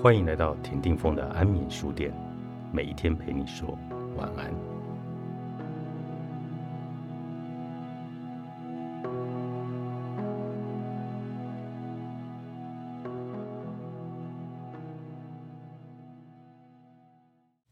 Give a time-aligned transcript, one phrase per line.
[0.00, 2.12] 欢迎来到田定峰的安眠书店，
[2.72, 3.78] 每一天陪你说
[4.16, 4.52] 晚安。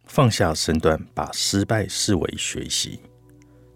[0.04, 3.00] 放下身段，把失败视为学习。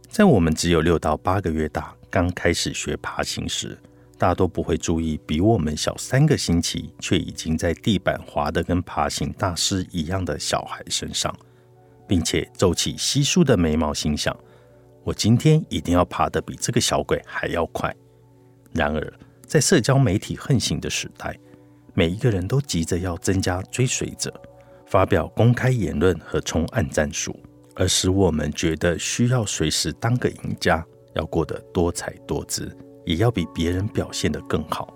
[0.09, 3.77] 在我们只有六到八个月大，刚开始学爬行时，
[4.19, 11.35] 大多不会注意比我们小三个星期，却已经在地板滑得跟爬行大师一样的小孩身上，
[12.07, 14.37] 并且皱起稀疏的眉毛，心想：
[15.03, 17.95] 我今天一定要爬得比这个小鬼还要快。
[18.73, 19.13] 然而，
[19.47, 21.39] 在社交媒体横行的时代，
[21.93, 24.33] 每一个人都急着要增加追随者。
[24.87, 27.35] 发表公开言论和冲暗战术，
[27.75, 34.93] 而使我们觉得需要随时当个赢家，要过得多彩多姿，也要比别人表现得更好。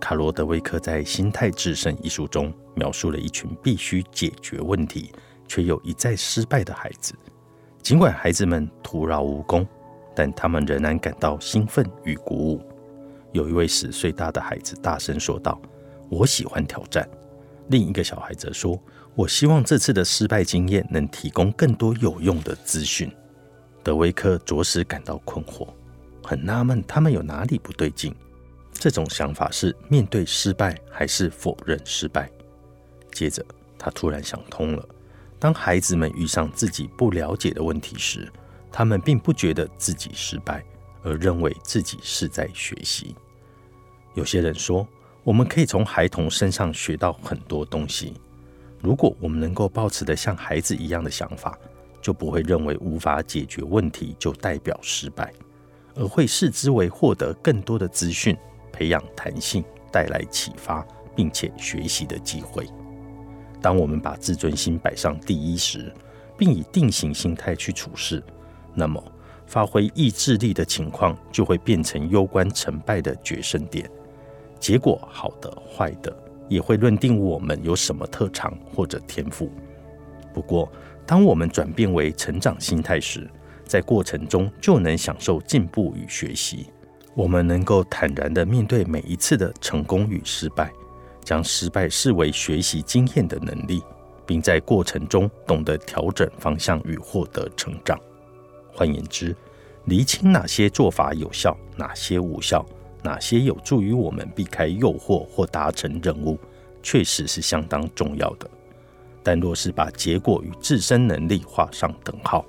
[0.00, 5.12] 卡罗德威克在《心态制胜》一书中描述了一群必须解决问题
[5.46, 7.14] 却又一再失败的孩子。
[7.80, 9.66] 尽管孩子们徒劳无功，
[10.14, 12.60] 但他们仍然感到兴奋与鼓舞。
[13.32, 15.60] 有一位十岁大的孩子大声说道
[16.10, 17.08] ：“我喜欢挑战。”
[17.68, 18.78] 另一个小孩则说
[19.14, 23.10] ：“我希望这次的失败经验能提供更多有用的资讯。”
[23.82, 25.66] 德威克着实感到困惑，
[26.32, 28.14] 很纳闷他们有哪里不对劲。
[28.72, 32.30] 这种想法是面对失败还是否认失败？
[33.12, 33.44] 接着
[33.78, 34.88] 他突然想通了：
[35.38, 38.32] 当孩子们遇上自己不了解的问题时，
[38.70, 40.64] 他们并不觉得自己失败，
[41.02, 43.14] 而认为自己是在学习。
[44.14, 44.88] 有些人说。
[45.24, 48.14] 我们可以从孩童身上学到很多东西。
[48.80, 51.56] 如果我们能够保持的像孩子一样的想法，
[52.00, 55.32] 就不会认为无法解决问题就代表失败，
[55.94, 58.36] 而会视之为获得更多的资讯、
[58.72, 62.66] 培养弹性、带来启发，并且学习的机会。
[63.60, 65.92] 当我们把自尊心摆上第一时，
[66.36, 68.22] 并以定型心态去处事，
[68.74, 69.02] 那么
[69.46, 73.88] 发挥意志力的情况就会变成攸关成败的决胜点。
[74.58, 76.16] 结果好的、坏的，
[76.48, 79.50] 也会论定我们有什么特长或者天赋。
[80.32, 80.70] 不过，
[81.06, 83.28] 当我们转变为成长心态时，
[83.72, 86.66] 在过程中就能享受进步与学习。
[87.14, 90.70] 我们能够坦然地面对每一次的成功与失败，
[91.24, 93.82] 将失败视为学习经验的能力，
[94.26, 97.98] 并在过程中懂得调整方向与获得成长。
[98.74, 99.34] 换言之，
[99.86, 102.62] 厘清哪些做法有效，哪些无效。
[103.02, 106.38] 哪些有助于我们避开诱惑或达成任务，
[106.82, 108.48] 确实是相当重要的。
[109.22, 112.44] 但若是把结果与自身能力画上等号，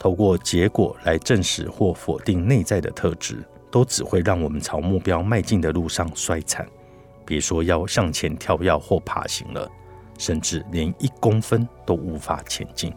[0.00, 6.66] 透过结果来证实或否定内在的特质，都只会让我们朝目标迈进的路上衰惨。
[7.26, 9.70] 别说要向前跳跃或爬行了，
[10.18, 12.90] 甚至连一公分都无法前进。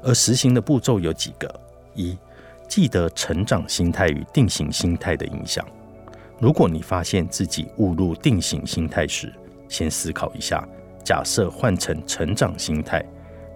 [0.00, 1.52] 而实行的步骤有几个：
[1.94, 2.16] 一、
[2.68, 5.66] 记得成长心态与定型心态的影响。
[6.38, 9.34] 如果你发现自己误入定型心态时，
[9.68, 10.64] 先思考一下：
[11.04, 13.04] 假设换成成长心态，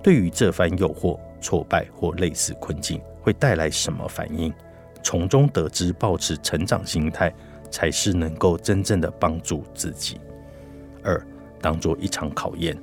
[0.02, 4.52] 对于这番诱惑、挫败或类似困境会带来什么反应？
[5.02, 7.32] 从中得知，保持成长心态
[7.70, 10.20] 才是能够真正的帮助自己。
[11.02, 11.20] 二，
[11.60, 12.76] 当做一场考验，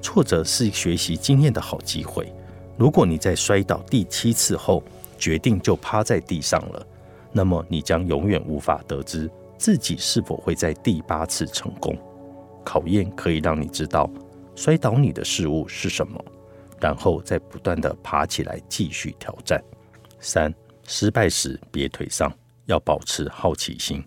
[0.00, 2.32] 挫折是学习经验的好机会。
[2.76, 4.82] 如果你在摔倒第七次后，
[5.18, 6.86] 决定就趴在地上了。
[7.32, 11.94] 那么你将永远无法得知自己是否会在第八次成功。
[12.64, 14.08] 考验可以让你知道
[14.54, 16.24] 摔倒你的事物是什么，
[16.80, 19.62] 然后再不断的爬起来继续挑战。
[20.20, 20.52] 三，
[20.86, 22.32] 失败时别颓丧，
[22.66, 24.04] 要保持好奇心。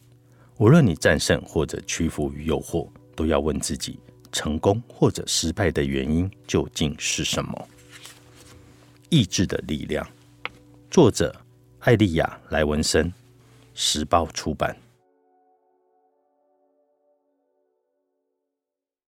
[0.58, 4.00] 无论你战胜或者屈服于诱惑，都要问自己：
[4.31, 7.68] 成功或者失败的原因究竟是什么？
[9.10, 10.08] 意志的力量，
[10.90, 11.36] 作者。
[11.80, 13.12] 艾丽亚·莱文森，
[13.74, 14.78] 时报出版。